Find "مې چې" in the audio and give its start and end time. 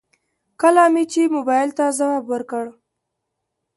0.93-1.21